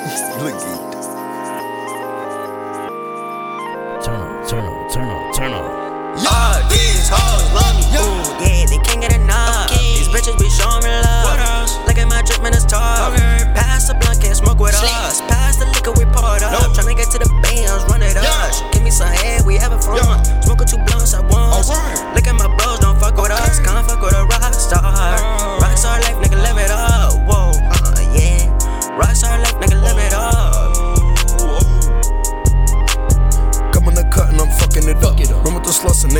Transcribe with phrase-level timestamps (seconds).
[0.00, 0.56] Look
[4.02, 5.80] Turn on, turn on, turn on, turn on.
[6.26, 7.10] All these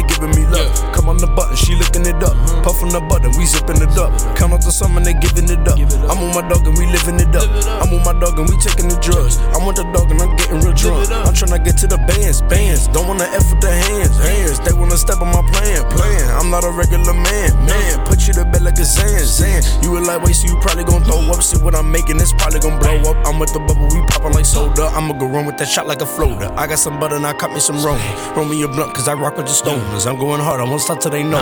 [0.01, 0.71] they giving me love.
[0.93, 2.37] Come on the button, she licking it up.
[2.65, 4.11] Puff on the button, we zipping it up.
[4.37, 5.79] Count out the sum and they giving it up.
[6.09, 7.49] I'm on my dog and we living it up.
[7.81, 9.37] I'm on my dog and we taking the drugs.
[9.53, 11.11] I'm with the dog and I'm getting real drunk.
[11.11, 12.89] I'm tryna get to the bands, bands.
[12.89, 14.61] Don't wanna F with the hands, hands.
[14.61, 16.25] They wanna step on my plan, plan.
[16.37, 17.40] I'm not a regular man.
[19.61, 19.83] Zan.
[19.83, 21.43] You a lightweight, so you probably gon' throw up.
[21.43, 23.17] See what I'm making, it's probably gon' blow up.
[23.27, 24.87] I'm with the bubble, we poppin' like soda.
[24.87, 26.53] I'ma go run with that shot like a floater.
[26.57, 28.01] I got some butter and I cut me some rum.
[28.37, 30.07] Roll me a blunt, cause I rock with the stoners.
[30.07, 31.39] I'm going hard, I won't stop till they know.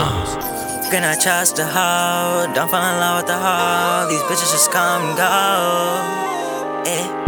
[0.91, 2.51] Can I trust a hoe?
[2.53, 4.07] Don't fall in love with the hoe.
[4.09, 6.89] These bitches just come and go.
[6.89, 7.18] Eh.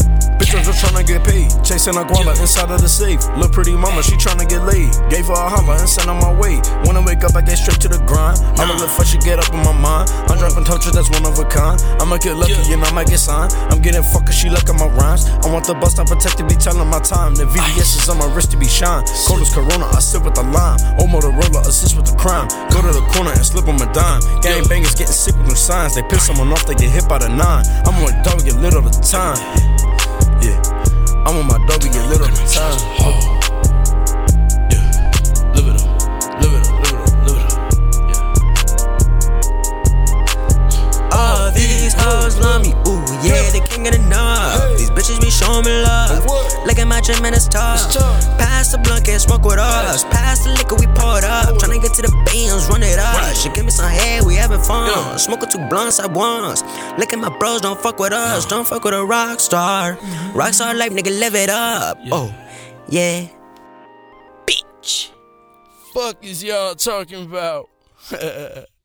[0.61, 1.49] I'm just tryna get paid.
[1.65, 3.17] Chasing a guala inside of the safe.
[3.33, 4.93] Look pretty mama, she tryna get laid.
[5.09, 6.61] Gave her a holler and sent her my way.
[6.85, 8.37] When I wake up, I get straight to the grind.
[8.61, 10.13] I don't let fuck shit get up in my mind.
[10.29, 11.81] I'm dropping touches, that's one of a kind.
[11.97, 13.57] I'ma get lucky and I might get signed.
[13.73, 15.25] I'm getting fucked 'cause she liking my rhymes.
[15.41, 17.33] I want the bus stop protected, be telling my time.
[17.33, 19.01] The VVS is on my wrist to be shine.
[19.25, 20.77] Cold as Corona, I sip with the lime.
[21.01, 22.45] Old Motorola, assist with the crime.
[22.69, 24.21] Go to the corner and slip on my dime.
[24.45, 25.95] Gang bangers getting sick with them signs.
[25.97, 27.65] They piss someone off, they get hit by the nine.
[27.89, 29.41] I'm on a dog, get lit all the time.
[43.67, 44.77] Can't get enough.
[44.77, 46.25] These bitches be showing me love.
[46.65, 47.93] Look at my gym and it's tough.
[48.37, 50.03] Pass the blunt, can't smoke with us.
[50.05, 51.55] Pass the liquor, we poured up.
[51.57, 53.35] Tryna get to the bands, run it up.
[53.35, 55.17] She give me some head, we having fun.
[55.19, 56.61] Smoking two blunts at once.
[56.97, 58.45] Look at my bros, don't fuck with us.
[58.45, 59.95] Don't fuck with a rock star.
[59.95, 60.37] Mm-hmm.
[60.37, 61.97] Rock star life, nigga, live it up.
[62.11, 62.33] Oh,
[62.89, 63.27] yeah.
[64.45, 65.11] Bitch.
[65.93, 67.69] Fuck is y'all talking about?